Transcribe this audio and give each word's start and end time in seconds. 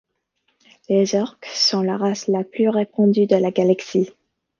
Les 0.89 1.13
Orks 1.13 1.47
sont 1.53 1.83
la 1.83 1.95
race 1.95 2.25
la 2.25 2.43
plus 2.43 2.69
répandue 2.69 3.27
de 3.27 3.35
la 3.35 3.51
galaxie. 3.51 4.09